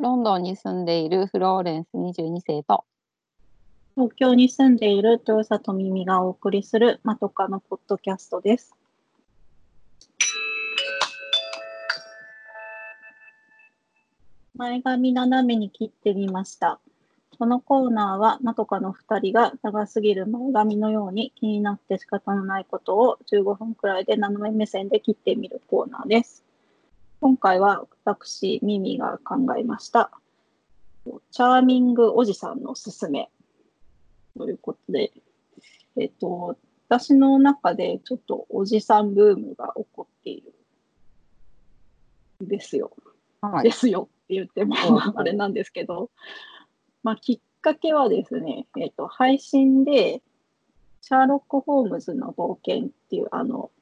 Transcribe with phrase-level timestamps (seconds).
[0.00, 2.84] ロンドンに住んでいるフローレンス22世と
[3.96, 8.76] 東京に住んでいる豊里耳がお送りするまとかのポッドキャストです。
[14.54, 16.78] 前髪斜めに切ってみました。
[17.36, 26.44] このコーナーはまとかの2人が長すぎる前髪のように気になって仕方のないことを15分くらいで斜め目線で切ってみるコーナーです。
[27.20, 30.12] 今回は私、ミミが考えました。
[31.32, 33.28] チャーミングおじさんのすすめ。
[34.36, 35.12] ということで、
[35.96, 36.56] えっと、
[36.88, 40.54] 私の中でちょっとおじさんブームが起こっている。
[42.44, 42.92] んですよ。
[43.40, 46.10] はですよって言ってもうんあれなんですけど、
[47.02, 50.22] まあ、きっかけはですね、えっと、配信で、
[51.00, 53.72] シャーロック・ホームズの冒険っていう、あの、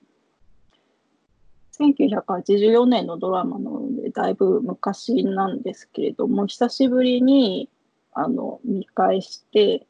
[1.78, 7.68] 1984年のドラマなので、だいぶ昔なんですけれども、久しぶりに、
[8.12, 9.86] あの、見返して、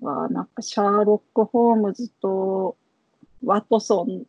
[0.00, 2.76] わあなんかシャーロック・ホームズと
[3.44, 4.26] ワトソン、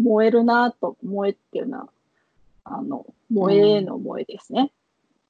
[0.00, 1.88] 燃えるなと、燃えっていうのは、
[2.64, 4.72] あの、萌えの萌えですね。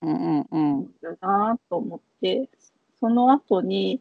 [0.01, 2.49] うんうんうんだなと思って、
[3.01, 4.01] その後に、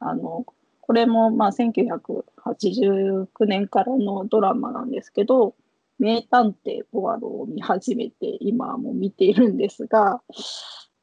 [0.00, 0.44] あの、
[0.80, 5.54] これもまあ1989年からのドラマなんですけど、
[5.98, 10.22] 名探偵ポワロを見始めて、今も見ているんですが、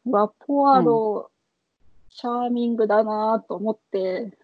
[0.06, 1.32] ポワロ、
[2.10, 4.38] シャーミングだなと思って、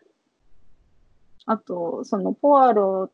[1.46, 3.12] あと、そのポワロ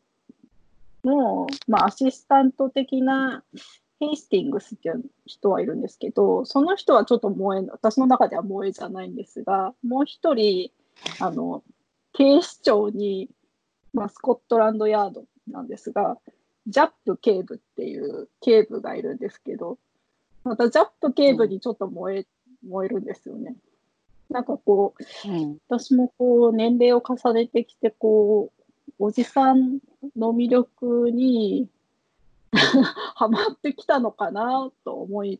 [1.03, 3.43] の、まあ、アシスタント的な
[3.99, 10.71] ヘイスティングスっていう人はいるんですけど、その人はちょっと萌え、私の中では萌えじゃないんですが、もう一人、
[11.19, 11.63] あの、
[12.13, 13.29] 警視庁に、
[13.93, 16.17] まあ、スコットランドヤードなんですが、
[16.67, 19.77] ジャップ警部っていう警部がいるんですけど、
[20.43, 22.25] またジャップ警部にちょっと燃え、
[22.67, 23.55] 燃えるんですよね。
[24.29, 25.57] なんかこう、うん。
[25.67, 28.63] 私もこう年齢を重ねてきてこう
[28.99, 29.79] おじさん
[30.15, 31.67] の魅力に
[33.15, 35.39] ハマってきたのかなと思い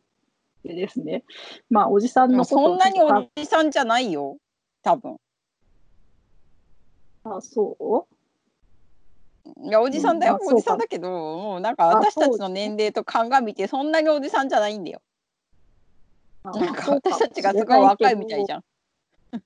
[0.62, 1.24] てですね。
[1.70, 4.38] まあおじさんのことそんなにをおじさんじゃないよ
[4.82, 5.16] 多分。
[7.24, 8.06] あそ
[9.64, 15.00] いやおじさんだよ、うんあおじさんだけどもうなんかあ私たちの年齢と鑑みてそんなにおじさんじゃないんだよ。
[16.44, 18.60] うなんか私たちがすごい若いみたいじゃん。
[19.36, 19.42] い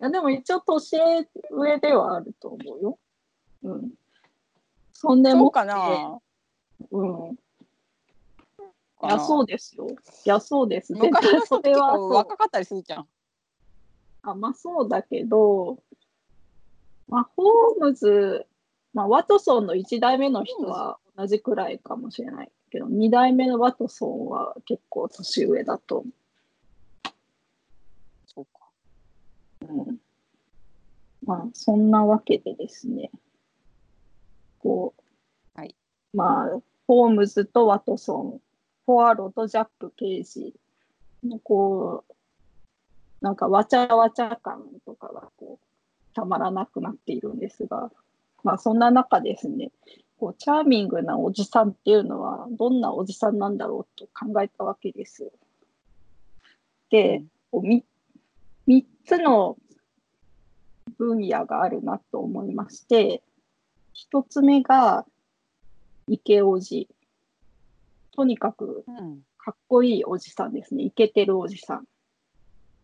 [0.00, 0.98] やでも一応年
[1.50, 2.98] 上ではあると思うよ。
[3.62, 3.92] うん。
[4.92, 6.20] そんでもかな。
[6.90, 7.38] うん。
[9.04, 9.86] いやそうですよ。
[9.88, 10.92] いやそうです。
[10.94, 13.08] 絶昔対の人れは若かったりするじゃん。
[14.22, 15.78] あ、まあそうだけど、
[17.08, 18.46] まあ、ホームズ、
[18.94, 25.98] まあ、ワトソンの1代目の人は同じくらいかもしれないけど、2代目のワトソンは結構年上だと。
[25.98, 26.06] 思
[28.26, 28.60] そうか。
[29.62, 29.66] う。
[29.66, 29.96] うん、
[31.26, 33.10] まあ、そんなわけでですね、
[34.60, 34.94] こ
[35.56, 35.74] う、はい。
[36.12, 38.40] まあ、ホームズとワトソン、
[38.86, 40.54] フォアロとジャック刑事
[41.24, 42.14] のこう、
[43.24, 47.90] なんかわちゃわちゃ感とかがこうたまらなくなっているんですが、
[48.44, 49.72] まあそんな中ですね、
[50.18, 55.32] こうチャーミングなおじさんっていうのはどんなおじさんなんだろうと考えたわけです。
[56.90, 57.84] で、こうみ
[58.68, 59.56] 3つの
[60.96, 63.22] 分野があるなと思いまして、
[64.12, 65.04] 1つ目が
[66.06, 66.88] イケおじ。
[68.12, 70.84] とにかくうんかっこいいおじさんですね。
[70.84, 71.84] イケてるおじさん。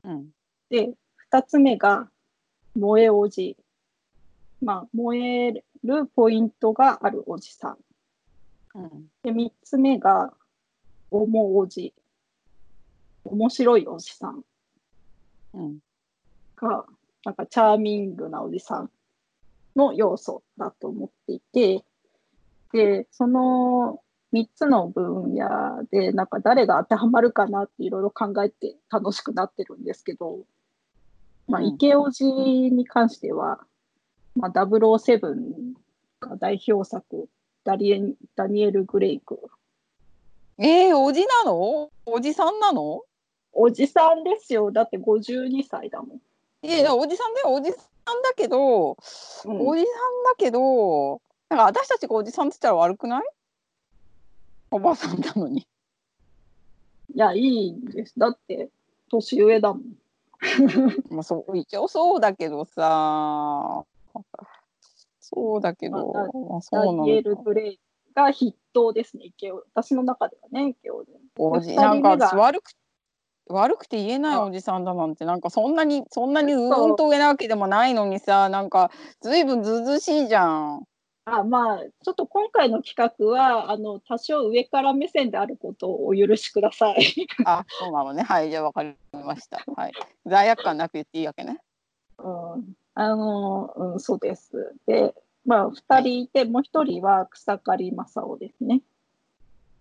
[0.04, 0.31] うん
[0.70, 2.09] で、二つ目が、
[2.75, 3.56] 萌えおじ。
[4.62, 7.78] まあ、燃えるポイントがあるおじさん。
[8.75, 9.09] うん。
[9.22, 10.32] で、三つ目が、
[11.10, 11.94] おもおじ。
[13.25, 14.44] 面白いおじさん。
[15.54, 15.78] うん。
[16.56, 16.84] が、
[17.25, 18.91] なんかチャーミングなおじさん
[19.76, 21.84] の要素だと思っていて、
[22.72, 24.00] で、その
[24.32, 30.40] 3つの分野で、なんか誰が当てはまるかなっていろいろ考えて楽しくなってるんですけど、
[31.49, 31.67] まあ、うん。
[31.75, 33.61] 池オジに関しては、
[34.40, 35.75] まあ、007
[36.19, 37.28] が代表作
[37.62, 39.38] ダリエン、ダニエル・グレイク。
[40.56, 41.90] えー、おじなの？
[42.06, 43.02] おじさんなの？
[43.52, 44.72] おじさんですよ。
[44.72, 46.20] だって52歳だもん。
[46.66, 48.96] いやおじさんだよおじさんだけど、うん
[49.66, 53.22] おじさんだけどなんか私たちがおじさんって言ったら悪くない？
[54.70, 55.66] おばさんなのに
[57.14, 58.14] いや、いいんです。
[58.16, 58.70] だって、
[59.10, 59.82] 年上だもん。
[61.10, 63.84] まあそう一応そうだけどさ
[65.21, 67.81] そうだけど、まあまあ、ダそうなニエル・のかグレイ
[68.15, 69.27] が筆頭ですね。
[69.27, 71.12] 池尾私の中ではね、池尾で。
[71.39, 72.73] おじ二なんか悪く
[73.49, 80.87] 悪くて言えないあおじさんだなんてなんかそんなにそんなにうーんと上なわけでもないのにさなんかずいぶんずうずうしいじゃん。
[81.27, 87.27] あまあ、ちょっと今回の企画は、あの、多少上から目線であることをお許しください。
[87.45, 89.62] あそうなのねはいじゃあわかりました。
[89.77, 89.93] はい
[90.27, 91.61] 罪悪感なく言っていいわけね。
[92.19, 94.75] うん、あの、うん、そうです。
[94.87, 95.14] で、
[95.44, 98.82] まあ、2人いて、もう1人は草刈正雄ですね。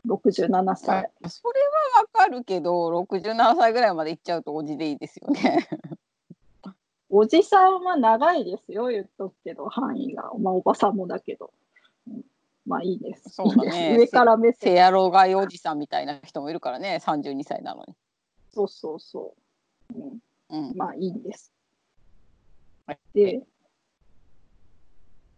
[0.08, 1.12] 67あ歳。
[1.28, 1.60] それ
[1.96, 5.68] はわかるけど67歳ぐらいまで行っちゃうとおじでいいですよね。
[7.10, 10.32] おじさんは長いですよ、言っとくけど、範囲が。
[10.38, 11.52] まあ、おばさんもだけど。
[12.08, 12.24] うん
[12.66, 13.30] まあ、いいです。
[13.30, 14.74] そうだね 上から目線。
[14.74, 17.96] せやろがいおじさんみたいな人もいるからね32歳なのに。
[18.54, 19.34] そうそうそ
[19.92, 19.98] う。
[19.98, 20.20] うん
[20.50, 21.52] うん、まあいいんです
[22.90, 23.00] はい。
[23.14, 23.44] で、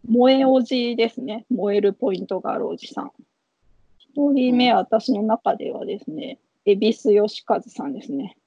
[0.08, 1.44] 燃えおじですね。
[1.50, 3.12] 燃えるポイントがあるおじさん。
[3.98, 8.38] 一人目、私の中ではですね、恵比寿義和さんですね。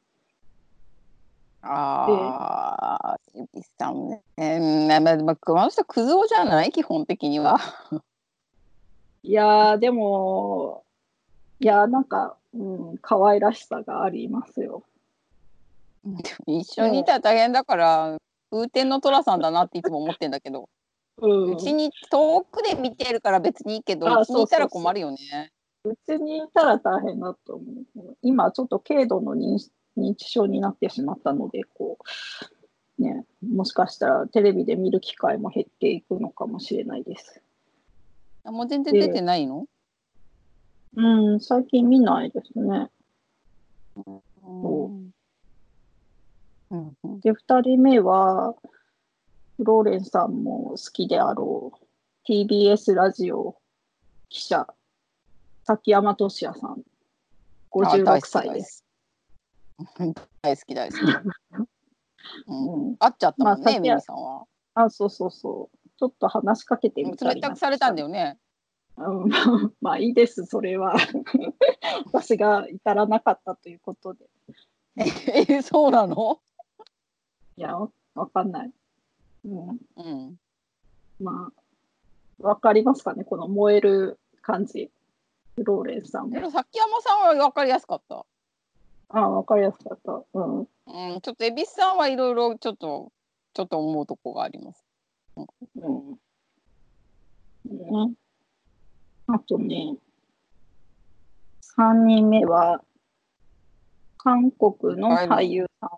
[1.62, 4.24] ああ、エビさんね。
[4.38, 6.72] うんまあまあまあ、熊の人クズ男じゃない？
[6.72, 7.60] 基本的には。
[9.22, 10.84] いやー、でも、
[11.60, 12.63] いやー、なんか、う
[12.94, 14.81] ん、可愛らしさがありますよ。
[16.04, 16.12] で
[16.48, 18.18] も一緒にいたら大変だから、
[18.52, 20.70] 風天の寅さんだなっていつも思ってんだけど、
[21.18, 25.52] うん、うちに遠くで見てるから別にいいけど、あうちにいたら困るよね。
[25.84, 27.66] うちにいたら大変だと思
[27.98, 28.18] う。
[28.22, 29.60] 今、ちょっと軽度の認
[29.98, 31.98] 認知症になってしまったので、こ
[33.00, 37.42] う、ね、もしかしたらテレビで見る機会も減っていくのかもしれないです。
[38.44, 39.66] あもう全然出てないの、
[40.96, 42.90] うん、最近見ないですね。
[44.06, 44.22] うん
[44.88, 45.12] う
[46.76, 48.56] んうんで、2人目は、
[49.58, 53.56] フローレンさんも好きであろう、TBS ラジオ
[54.30, 54.68] 記者、
[55.64, 56.76] 崎山俊也さん、あ
[57.74, 58.86] 大56好き歳です。
[60.42, 61.02] 大好き 大好き。
[62.48, 64.46] うん、うん、会っちゃったもんね、まあさんは。
[64.74, 65.78] あ、そうそうそう。
[65.98, 68.08] ちょっと話しかけてみたり冷たくされたんだよ。
[68.08, 68.38] よね。
[68.98, 69.30] うん、
[69.82, 70.96] まあいいです、それは。
[72.12, 74.26] 私が至らなかったということで。
[74.98, 76.40] え、そうなの？
[77.57, 78.72] いや、わわかんない。
[79.46, 80.40] うん、うん。
[81.19, 81.52] ま
[82.42, 84.92] あ、わかりますかね、この燃える感じ。
[85.56, 86.31] フローレンさんも。
[86.31, 88.25] でも崎山さんは分かりやすかった。
[89.10, 90.24] あ、わかりやすかった。
[90.34, 90.60] うん。
[90.60, 90.68] うん、
[91.22, 93.12] ちょっと蛭子さんはいろいろちょっと
[93.56, 94.84] ちょっと思うとこがあります。
[95.38, 96.19] うん。
[97.66, 98.13] ね、
[99.28, 99.96] あとね、
[101.78, 102.84] 3人目は、
[104.18, 105.90] 韓国の俳優さん、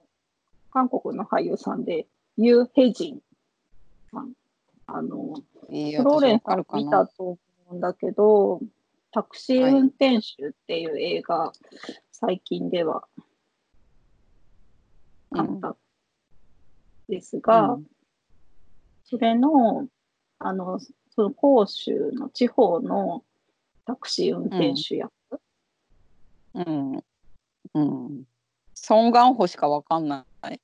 [0.77, 2.06] 韓国の俳優さんで、
[2.38, 3.21] ユー・ヘジン
[4.12, 4.33] さん。
[4.85, 5.33] あの、
[5.69, 7.38] いいフローレンさん見たと思
[7.71, 8.62] うんだけど、
[9.12, 11.51] タクシー運転手っていう映画、
[12.12, 13.07] 最近では
[15.31, 15.75] あった
[17.09, 17.88] ですが、うん
[19.09, 19.88] それの、
[20.38, 20.79] あの、
[21.15, 23.24] その広州の地方の
[23.85, 25.12] タクシー運転手役、
[26.53, 27.03] うん。
[27.74, 28.24] うん。
[28.74, 30.59] ソン・ガンホしかわかんない。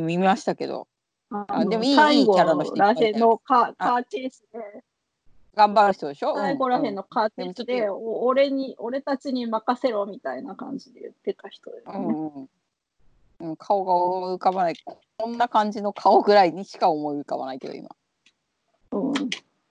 [0.00, 0.88] 見ましたけど、
[1.30, 4.58] ああでもいい最後らへんのカカーチェイスで、
[5.54, 6.34] 頑張る人でしょ？
[6.36, 11.94] 最後らへんのカーチェイスで、でもちょっお俺に、俺たちに任せろみたいな感じで言ってた人ですね。
[11.96, 12.48] うんうん
[13.38, 14.76] うん、顔が思い浮かばない。
[15.18, 17.90] こんな感じの顔ぐらいにしか思い浮かばないけど、今。
[18.92, 19.12] うん。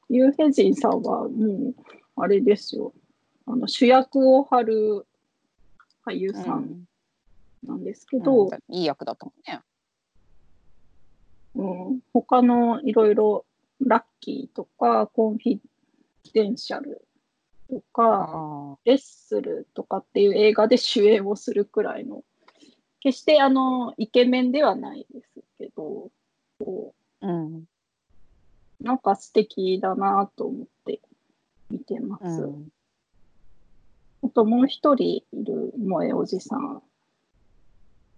[0.10, 1.76] ユーヘジンさんはもう、
[2.16, 2.94] あれですよ。
[3.48, 5.08] あの主役を張る
[6.06, 6.88] 俳優さん
[7.64, 9.62] なんですけど、うんいい役だったもんね。
[11.56, 13.46] うん、他のいろいろ
[13.82, 15.60] ラッキーとかコンフィ
[16.34, 17.06] デンシャル
[17.70, 22.24] とかあレッスルとかっていう映画で主演をするくらいの
[23.00, 26.10] 決してあのイケメンではないですけど
[26.60, 27.28] こあ。
[27.28, 27.56] うん。
[27.58, 27.64] う
[28.82, 31.00] なんか素敵だなと思って
[31.70, 32.24] 見てます。
[32.26, 32.68] うん。
[34.24, 36.82] あともう一人いる萌えおじさん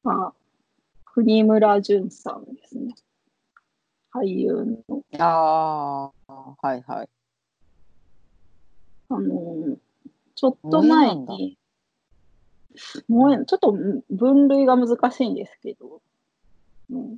[0.03, 0.34] は
[1.06, 2.96] 国村淳さんですね。
[4.21, 7.09] 俳優のああ、はいはい。
[9.09, 9.77] あの
[10.36, 11.57] ちょっと前に、
[13.07, 13.75] もうちょっと
[14.09, 16.01] 分類が難しいんですけど、
[16.91, 17.17] うん、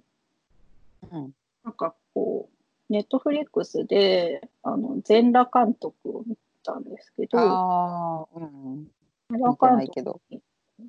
[1.11, 1.33] うん。
[1.63, 2.49] なんかこ
[2.89, 8.87] う、ネットフリックスで、あの、全裸監督を見たんですけど、ああ、うん。
[9.29, 10.21] 全裸監督ないけど。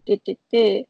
[0.05, 0.88] 出てて、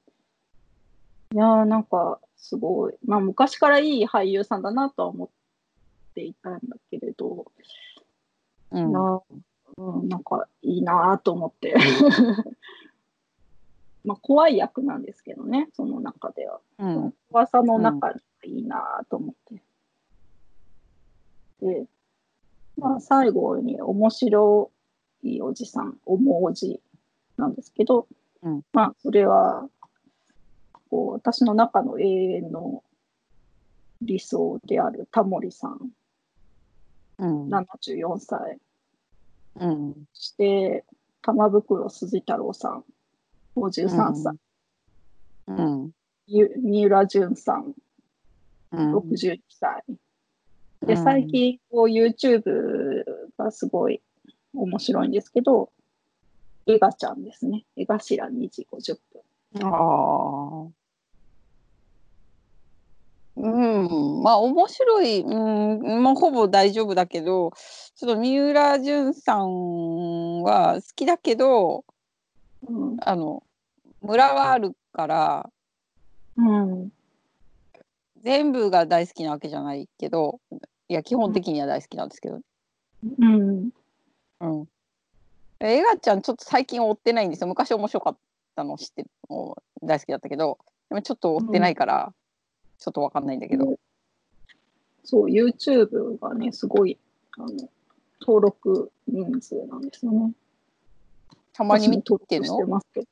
[1.32, 5.28] いやーなんかすごい、まあ昔からいい俳優さんだなとは思っ
[6.14, 7.46] ていたんだけれど、
[8.70, 8.98] うんいや。
[8.98, 9.22] ー
[9.76, 11.74] うん、なんかいいなと思って。
[14.04, 16.60] まあ、怖い役なんですけどね、その中では。
[16.78, 17.14] うん。
[17.30, 19.62] 怖さの中にいいなと思って。
[21.60, 21.86] で、
[22.76, 24.70] まあ、最後に面白
[25.22, 26.80] いおじさん、おもおじ
[27.36, 28.06] なんですけど、
[28.42, 29.68] うんまあ、それは、
[30.90, 32.82] こう、私の中の永遠の
[34.02, 35.90] 理想であるタモリさん、
[37.18, 37.48] うん。
[37.48, 38.58] 74歳。
[39.56, 39.94] うん。
[40.12, 40.84] そして、
[41.22, 42.84] 玉袋筋太郎さん、
[43.56, 44.36] 53歳。
[45.48, 45.90] うん。
[46.26, 47.74] ゆ三浦淳さん、
[48.72, 48.96] うん。
[48.96, 49.84] 62歳。
[50.82, 53.04] で、うん最近、こう、YouTube
[53.36, 54.00] がすごい
[54.54, 55.70] 面白いんですけど、
[56.66, 57.64] エガちゃんですね。
[57.76, 59.66] エガシラ2時50分。
[59.66, 60.79] ああ。
[63.36, 67.52] うん、まあ面白い、うん、もうほぼ大丈夫だけど、
[67.94, 71.84] ちょっと三浦淳さんは好きだけど、
[72.68, 72.96] うん。
[73.00, 73.42] あの、
[74.02, 75.50] ムラはあるから、
[76.36, 76.92] うん。
[78.22, 80.40] 全部が大好きなわけじゃないけど、
[80.88, 82.40] いや、基本的には大好きなんですけど、
[83.18, 83.70] うん。
[84.40, 84.68] うん。
[85.60, 87.46] エガちゃん、ちょっと最近追ってないんですよ。
[87.46, 88.18] 昔面白かっ
[88.56, 90.58] たの知ってる、もう大好きだったけど、
[90.88, 92.12] でもちょっと追ってないから、
[92.80, 93.78] ちょっとわかんないんだけど。
[95.04, 96.98] そう、YouTube がね、すごい、
[97.38, 97.68] あの、
[98.20, 100.32] 登録人数なんですよね。
[101.52, 102.66] たまに見てんの？
[102.66, 103.06] ますけど。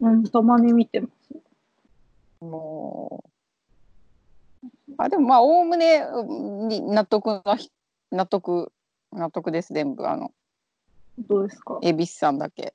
[0.00, 2.44] うん、たまに見てます。
[2.44, 3.24] も
[4.62, 4.68] う。
[4.98, 7.70] あ、でもまあ、おおむね納得なひ、
[8.10, 8.72] 納得、
[9.12, 10.06] 納得です、全部。
[10.06, 10.32] あの、
[11.18, 11.78] どうですか？
[11.82, 12.74] 恵比寿さんだけ。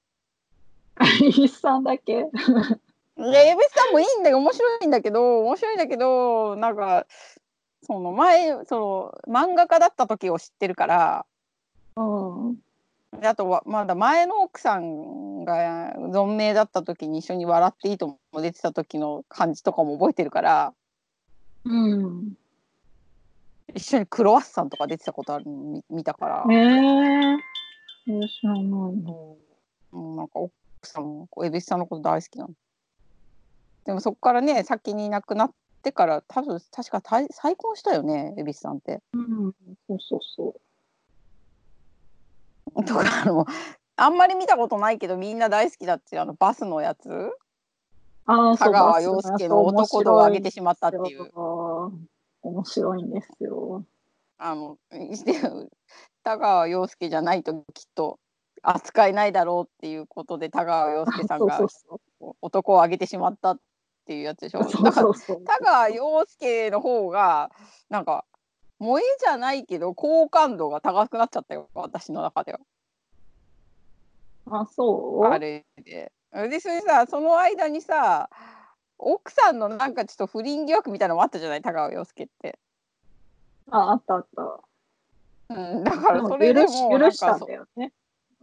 [1.22, 2.28] イさんだけ？
[3.30, 7.06] いや、恵比寿さんもいいんだよ、面白いんだけど、面白いんだけど、なんか、
[7.84, 11.26] その前、その漫画家だった時を知ってるから、
[11.96, 12.58] うん。
[13.20, 20.74] であとはまだ前の奥さんが存命だった時に一緒に笑っていいとも出てた時の感じとかも覚えてるから、
[21.66, 22.34] うん。
[23.76, 26.46] 一緒にクロワッサンとか出てたことあるの見見たから。
[26.50, 27.38] へえ。
[28.06, 28.72] そう知らないな。
[28.72, 29.38] も
[29.92, 30.54] うなんか奥
[30.84, 32.54] さんも恵比寿さんのこと大好きなの。
[33.86, 39.02] でもそこからね先にいなくなってから多分確か再再婚したよね恵比寿さんって。
[39.14, 39.54] うん。
[39.88, 40.56] そうそうそ
[42.76, 42.86] う。
[42.86, 43.46] とかあの
[43.96, 47.10] あんまり見たことないけどみんな大好きだっていうあのバスのやつ
[48.26, 51.30] ああ、香川洋介の男度を上げてしまったっていう。
[52.42, 53.86] 面白いんですよ。
[54.38, 54.78] あの
[56.24, 58.20] 田川陽介じゃないときっと
[58.62, 61.60] 扱えないだろうっていうことで田川陽介さんが
[62.42, 63.60] 男を上げてしまったっ
[64.06, 64.60] ていうやつでしょ。
[64.60, 64.64] う。
[64.70, 65.44] そうだからそうそう。
[65.44, 67.52] 田川陽介の方が
[67.90, 68.26] なんか
[68.80, 72.60] 萌えじゃないけど好感度が高くなっちゃったよ私の中では
[74.46, 75.26] あ、そう？
[75.28, 76.12] あれで。
[76.34, 78.30] でそれさその間にさ
[78.98, 81.62] 奥さんのなんかちょっと不倫疑惑みたいなのもあったじゃない？
[81.62, 82.60] 田川陽介って。
[83.70, 84.60] あ、あったあった。
[85.50, 87.94] うん、だからそれでも許したんだよね。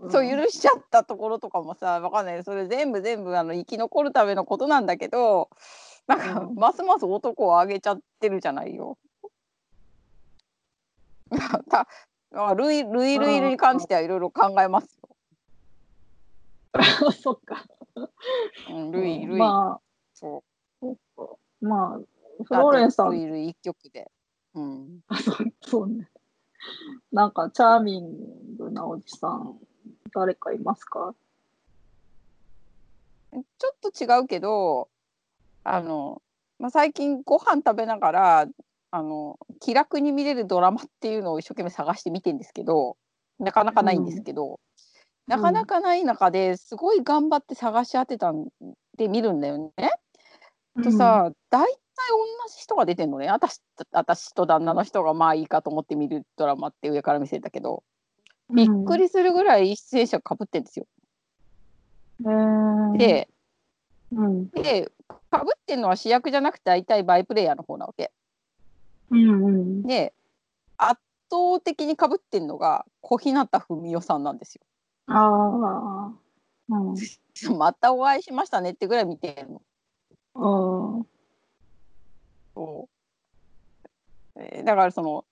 [0.09, 5.51] そう許しちゃったところとかもさわかんないそれ全部全部あの生き残るためのことなんだけど
[6.07, 8.99] なんかうんますます男を上げちゃってるじゃないよ。
[11.71, 11.87] た
[12.35, 15.09] あルイルイルイに関してはいろいろ考えますよ。
[16.75, 17.13] うん。
[17.13, 17.65] そっか。
[18.71, 19.81] うん、ルイルイ、まあ、
[20.15, 20.43] そ
[20.81, 21.37] そっか。
[21.61, 22.09] まあ、う。
[22.45, 24.11] フローレンさん、一曲で。
[24.55, 25.01] うん。
[25.09, 26.09] あそうそうね。
[27.13, 29.59] なんか、チャーミングなおじさん、
[30.15, 31.15] 誰かいますか？
[33.33, 34.89] ちょっと違うけど
[35.65, 36.21] あの、
[36.59, 38.47] まあ、最近ご飯食べながら
[38.91, 42.97] あの気楽に見れるドラマっていうのを一生懸命探して見てんですけど
[43.39, 44.61] なかなかないんですけど、
[45.27, 48.49] なかなかない中ですごい頑張って探し当てたん
[48.99, 49.93] で見るんだよね。
[50.83, 51.71] と、さ、大体
[52.11, 53.29] 同じ人が出てんのね。
[53.29, 53.63] 私
[53.93, 57.83] 私と旦那の人がまあいいかと思って見るドラマって上から見せたけど
[58.55, 60.87] びっくりするぐらい出演者かぶってんですよ。
[62.23, 63.29] うん、で
[64.13, 64.91] うん、で
[65.31, 68.11] かぶってんのは主役じゃなくて大体バイプレイヤーの方なわけ。
[69.11, 69.83] うん、うん。
[69.83, 70.13] で
[70.77, 74.63] 圧倒的にかぶってんのが小日向文世さんなんですよ。
[75.07, 76.13] ああ、
[76.69, 76.95] うん、
[77.57, 79.63] またお会いしましたねってぐらい見てるの。
[80.35, 81.07] うん、
[82.55, 82.89] そ
[84.37, 85.25] うえーだからその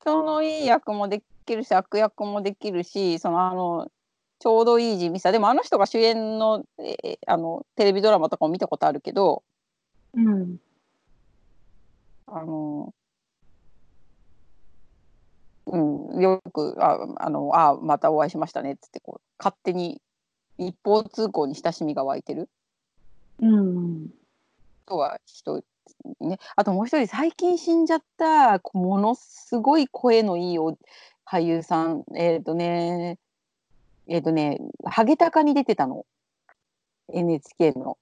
[0.00, 3.90] 人のいい役もできるし悪役もできるしそのあの
[4.38, 5.30] ちょうどいい地味さ。
[5.32, 9.42] でもあの人が主演の,、えーあのテレビドラマとかも見たことあるけど
[10.14, 10.58] うん、
[12.26, 12.92] あの、
[15.66, 20.00] うん、よくああのあまたお会いしましたねっつってこう勝手に
[20.58, 22.48] 一方通行に親しみが湧いてる。
[23.40, 24.10] うん。
[24.86, 25.62] とは人
[26.20, 30.76] ね、あともう一人最近死んじゃったこものすごい声のいいお
[31.24, 33.18] 俳優さんえっ、とね
[34.06, 36.06] えっ、とね「ハゲタカ」に出てたの
[37.12, 37.98] NHK の。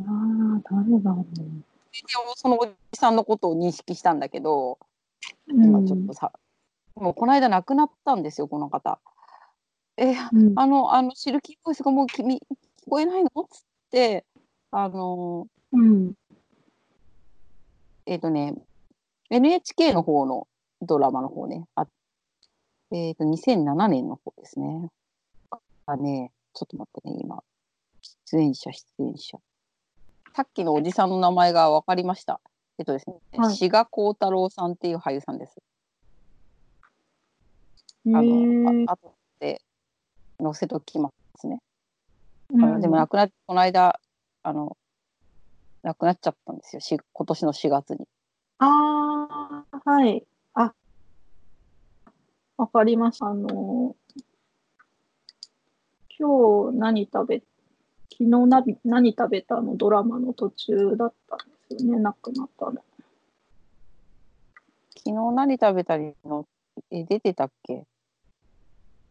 [0.00, 1.24] ああ、誰だろ
[2.34, 4.78] そのおじさんのことを認識したんだけど
[5.48, 5.52] う。
[5.52, 6.32] 今ちょっとさ、
[6.96, 8.98] もうこの間亡くなったんですよこの方。
[9.96, 10.58] えうん。
[10.58, 13.28] あのあのシルキーボイスがもう君聞こえないの？
[13.42, 14.24] っつって
[14.70, 16.14] あのうん。
[18.06, 18.54] えっ、とね
[19.30, 20.48] NHK の方の
[20.82, 21.86] ドラマの方ねあ
[22.90, 24.88] えっ、と2007年の方ですね。
[25.86, 27.42] あねちょっと待ってね今
[28.28, 29.38] 出演者出演者
[30.34, 32.40] さっきのおじさんの名前が分かりました。
[32.78, 35.56] えっとですね、はい志賀幸太郎さんっていう俳優さんです。
[38.06, 39.62] へあーのああとで
[40.42, 41.60] 載せときますね。
[42.50, 43.98] うんあのでも亡くなっこの間
[44.42, 44.76] あの
[45.82, 48.06] 亡くなっちゃったんですよし今年の4月に。
[48.58, 50.24] ああ、はい。
[52.74, 53.26] かりました。
[53.26, 53.94] あの、
[56.18, 57.42] 今日何食べ、
[58.12, 59.76] 昨日何何食べたの？
[59.76, 61.38] ドラマの途中だったん
[61.70, 62.72] ですよね、亡くなったの。
[64.96, 66.46] 昨日何食べたりの？
[66.90, 67.84] え出てたっけ？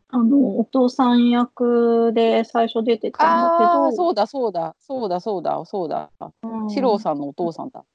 [0.09, 6.09] あの、お父さん役で最初出てたんだけど、ああーそうだそうだそうだそうだそうだ
[6.43, 7.85] うん四郎さんのお父さんだ。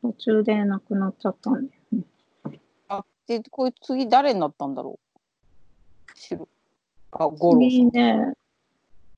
[0.00, 1.70] 途中で亡くなっちゃったんだよね。
[1.72, 1.77] あ
[3.28, 6.18] でこれ次誰になったんだろう？
[6.18, 6.48] 四郎
[7.12, 7.88] あ五郎次さん。
[7.90, 8.34] ね、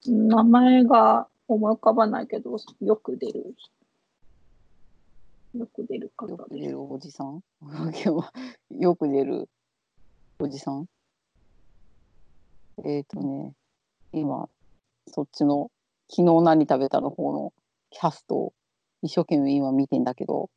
[0.07, 3.55] 名前が思い浮かばないけど、よく出る。
[5.57, 6.29] よく出る方。
[6.29, 7.43] よく出るおじさん？
[8.79, 9.49] よく出る
[10.39, 10.87] おじさん？
[12.85, 13.53] えっ、ー、とね
[14.13, 14.49] 今
[15.09, 15.71] そっちの
[16.09, 17.53] 昨日何食べたの方の
[17.91, 18.53] キャストを
[19.03, 20.51] 一生懸命今見てんだけど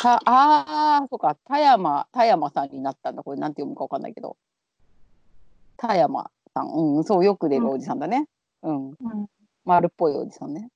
[0.00, 4.36] たああそうか田山田山さんになったんだこれなんて読むかわかんないけど
[5.76, 8.26] 田山さんうんそうよく出るおじさんだね
[8.62, 8.96] うんうん
[9.64, 10.70] 丸っぽいおじさんね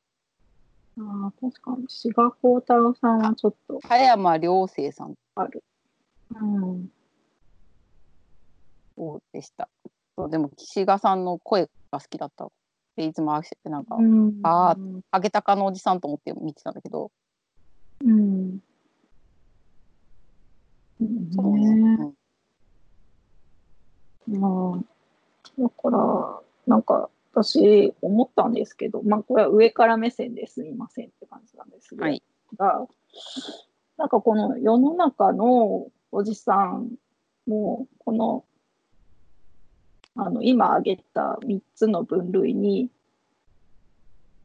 [0.98, 1.86] ああ、確かに。
[1.88, 5.64] 志賀幸太郎さんはちょっと田山良生さんある。
[6.40, 6.88] うん。
[8.96, 9.68] そうでした。
[10.16, 12.48] そうでも岸賀さんの声が好きだった。
[12.96, 14.38] でいつもあなんか、うん。
[14.44, 14.76] あ
[15.10, 17.10] ハゲタカのおじさんと思って見てたんだけど、
[18.04, 18.60] うん。
[24.26, 26.82] まあ、だから、なん。
[26.82, 28.52] か、私、思ったん。
[28.52, 31.06] ですけど、まあ、これは上から目線ですみません。
[31.06, 31.70] って感じなん。
[31.70, 32.22] ですはい
[32.56, 32.86] が、
[33.96, 34.08] なん。
[34.08, 36.90] かこの世の中のおじさん。
[37.46, 38.44] も、この、
[40.16, 42.88] あの、今挙げた3つの分類に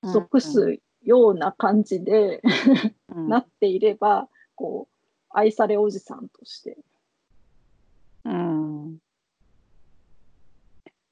[0.04, 2.42] 属すような感じで、
[3.10, 4.99] なっていれば、こう、
[5.32, 6.78] 愛されおじさんとして。
[8.26, 8.98] うん。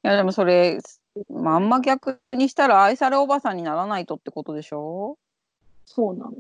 [0.03, 0.79] いやでもそれ
[1.29, 5.17] まんま逆にしたら愛されおばさんにならないとってことでしょ？
[5.85, 6.33] そうなの。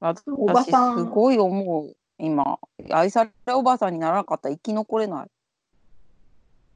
[0.00, 2.58] 私おばさんすごい思う今
[2.90, 5.30] 愛されおばさんにならなかったら生き残れない。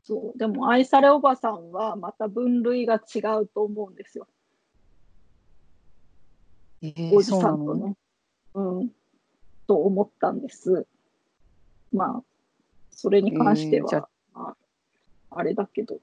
[0.05, 0.39] そう。
[0.39, 4.29] でも、愛されおばさんはまた分類が違うと思うんですよ。
[6.81, 7.97] えーおじさんとね。
[8.55, 8.91] うん。
[9.67, 10.87] と思ったんです。
[11.93, 12.23] まあ、
[12.91, 14.49] それに関しては、あま
[15.31, 15.99] あ、あれだけど、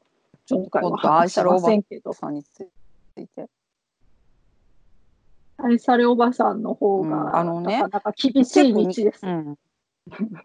[0.50, 2.62] 今回は話しませんけど、さんにつ
[3.18, 3.50] いて。
[5.58, 9.26] 愛されおばさんの方うんが、あのねなかなか厳しい道です。
[9.26, 9.58] うん。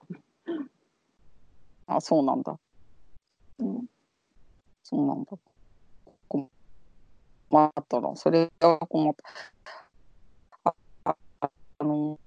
[1.86, 2.58] あ、そうなんだ。
[3.58, 3.86] うん
[4.84, 5.36] そうなんだ。
[6.28, 6.48] 困
[7.66, 8.16] ったな。
[8.16, 9.14] それが困っ
[10.64, 10.74] た。
[11.04, 12.18] あの、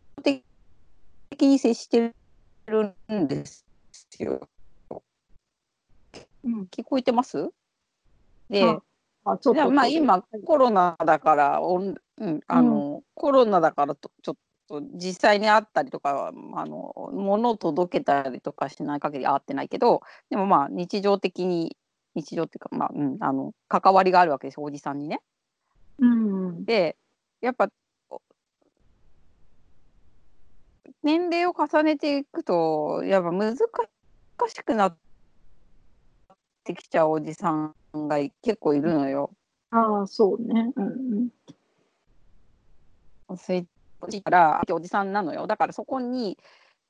[1.41, 2.13] 的に接して
[2.67, 3.65] るんです
[4.19, 4.47] よ。
[6.43, 6.67] うん。
[6.69, 7.49] 聞こえてます？
[8.47, 8.79] で、あ
[9.25, 14.35] あちまあ今コロナだからオン、うん、あの、コロナだからとちょっ
[14.67, 21.75] と実際に会ったりとかはあの物を届けたりとかしない限り会ってないけどでもまあ日常的に
[22.13, 25.21] 日常っていうかまあ、うん、あの関わりがあるわけですよおじさんにね。
[25.97, 26.65] うん。
[26.65, 26.97] で
[27.41, 27.67] やっぱ
[28.11, 28.21] お
[31.03, 34.97] 年齢を重ねていくとやっぱ難しくなっ
[36.63, 39.31] てきちゃうおじさんが結構いるのよ。
[39.71, 40.71] ああ、そうね。
[40.75, 40.89] うんう
[41.21, 41.29] ん。
[43.37, 43.67] そういう
[44.01, 46.37] おじからおじさんなのよだからそこに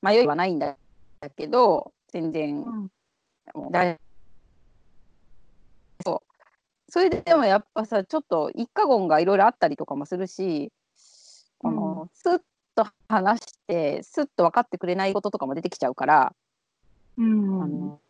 [0.00, 0.76] 迷いはないんだ
[1.36, 3.98] けど全然うん大
[6.04, 6.22] そ
[6.88, 10.72] それでもやっぱさちょっと一過言がいろいろあったりとかもするし
[11.58, 12.40] この、スッ
[12.74, 16.34] と話してスッと分かってくれないこととかも出てきちゃうから、
[17.18, 18.00] うんあの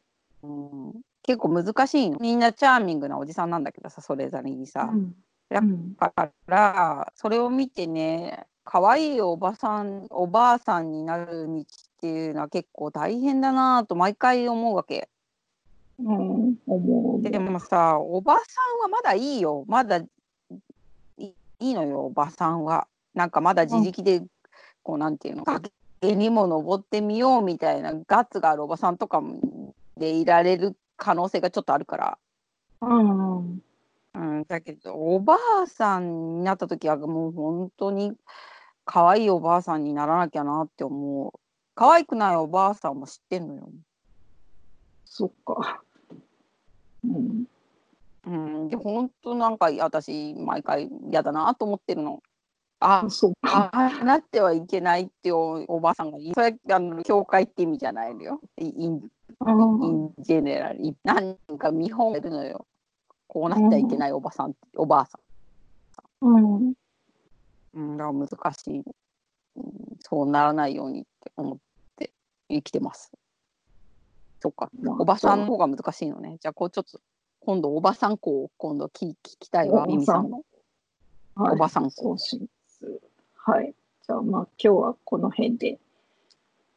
[0.42, 0.46] う
[0.88, 5.14] ん、結構難しいのみんなチャーミングなおじさんなんだけどさそれぞれにさ、うん
[5.52, 5.60] だ
[6.08, 11.64] からそれを見てね可愛いおばさんおばあさんになる道っ
[12.00, 15.10] ていうのは結構大変だなと毎回思うわけ。
[15.98, 17.22] うん、思う。
[17.22, 18.40] でもさおばさ
[18.78, 20.06] んはまだいいよまだい
[21.18, 22.86] いいのよおばさんは。
[23.14, 24.22] なんかまだ自力で、
[24.82, 25.70] こうなんていうの崖
[26.16, 32.18] にも登ってみようみたいなガッツがあるおばさんとかもでいられる可能性がちょっとあるから。
[32.80, 33.62] うんうん
[34.14, 38.12] うん、だけどおばあさんになった時はもう本当に
[38.84, 41.32] 可愛いおばあさんにならなきゃなって思う
[41.74, 43.70] 可愛くないおばあさんも知ってんのよ、
[45.06, 45.82] そっか。
[47.04, 47.44] うん。
[48.24, 52.22] うん、で本当なんか私毎回嫌だなと思ってるの
[52.82, 53.70] あ そうか。
[53.72, 62.66] ああなってはいけないっておおばあさんがいいそれあの教会って意味じゃないのよインインジェネラル何人か見本がいるのよ
[63.26, 65.20] こうなってはいけないおばさんおばあさん
[66.22, 66.72] うん。
[67.74, 68.82] うん、だ難しい、
[69.56, 69.64] うん。
[70.00, 71.58] そうならないようにって思っ
[71.96, 72.12] て
[72.48, 73.10] 生きてます。
[74.40, 74.70] そっか。
[74.98, 76.38] おばさんの方が難しいのね。
[76.40, 77.00] じゃあ、こうちょっと、
[77.40, 80.38] 今度おばさん子を今度聞聞きたいわ、おミミさんの。
[81.34, 82.61] はいおばさんそうします。
[83.44, 83.74] はい。
[84.06, 85.80] じゃあ、まあ、今日はこの辺で。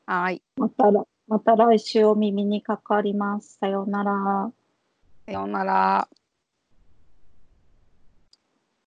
[0.07, 0.41] はい。
[0.57, 3.57] またら、また来週お耳にかかります。
[3.59, 4.51] さようなら。
[5.27, 6.07] さようなら。